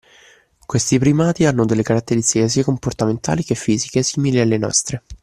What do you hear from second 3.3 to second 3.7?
che